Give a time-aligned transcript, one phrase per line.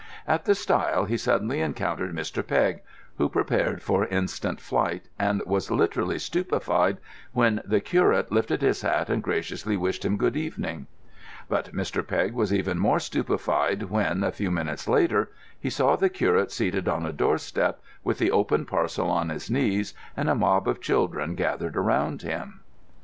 [0.27, 2.41] At the stile, he suddenly encountered Mr.
[2.47, 2.81] Pegg,
[3.19, 6.97] who prepared for instant flight and was literally stupefied
[7.33, 10.87] when the curate lifted his hat and graciously wished him "good evening."
[11.47, 12.01] But Mr.
[12.07, 15.29] Pegg was even more stupefied when, a few minutes later,
[15.59, 19.93] he saw the curate seated on a doorstep, with the open parcel on his knees,
[20.17, 22.61] and a mob of children gathered around him.